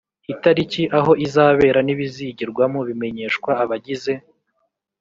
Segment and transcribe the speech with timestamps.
[0.33, 4.13] Itariki aho izabera n ibizigirwamo bimenyeshwa abagize